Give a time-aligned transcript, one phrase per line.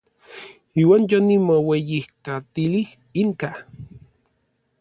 [0.81, 2.87] Iuan yonimoueyijkatilij
[3.21, 3.49] inka.